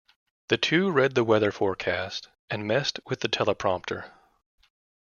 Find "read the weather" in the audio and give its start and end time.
0.89-1.51